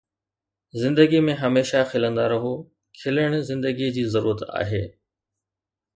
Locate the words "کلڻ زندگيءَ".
2.99-3.91